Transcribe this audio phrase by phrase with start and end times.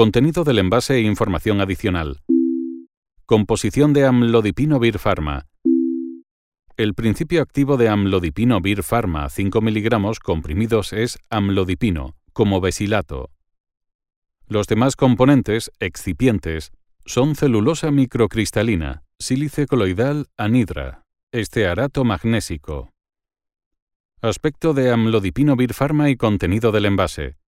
[0.00, 2.22] Contenido del envase e información adicional.
[3.26, 5.46] Composición de amlodipino Vir Pharma.
[6.78, 13.28] El principio activo de amlodipino Vir Pharma 5 mg comprimidos es amlodipino, como besilato.
[14.48, 16.72] Los demás componentes, excipientes,
[17.04, 22.88] son celulosa microcristalina, sílice coloidal anhidra, estearato magnésico.
[24.22, 27.39] Aspecto de amlodipino Vir Pharma y contenido del envase.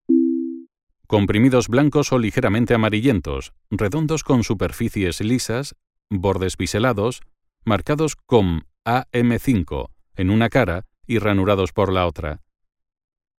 [1.12, 5.74] Comprimidos blancos o ligeramente amarillentos, redondos con superficies lisas,
[6.08, 7.20] bordes biselados,
[7.66, 12.40] marcados con AM5 en una cara y ranurados por la otra.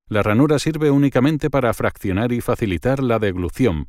[0.07, 3.87] La ranura sirve únicamente para fraccionar y facilitar la deglución,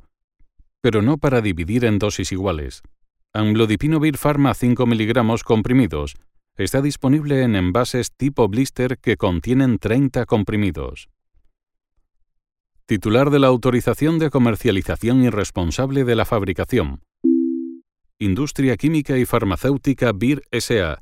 [0.80, 2.84] pero no para dividir en dosis iguales.
[3.34, 6.16] Amlodipino-Vir Pharma 5 mg comprimidos
[6.56, 11.10] está disponible en envases tipo blister que contienen 30 comprimidos.
[12.94, 17.02] Titular de la autorización de comercialización y responsable de la fabricación.
[18.20, 21.02] Industria Química y Farmacéutica BIR SA,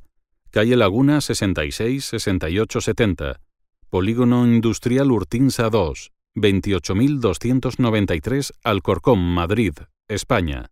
[0.52, 3.42] calle Laguna 66 68 70,
[3.90, 9.74] Polígono Industrial Urtinsa 2, 28293 Alcorcón, Madrid,
[10.08, 10.72] España.